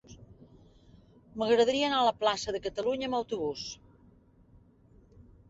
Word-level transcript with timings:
M'agradaria 1.41 1.83
anar 1.89 1.99
a 1.99 2.07
la 2.07 2.15
plaça 2.23 2.55
de 2.57 2.63
Catalunya 2.65 3.11
amb 3.11 3.19
autobús. 3.19 3.69